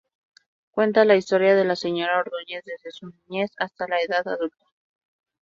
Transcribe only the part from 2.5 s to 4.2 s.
desde su niñez hasta la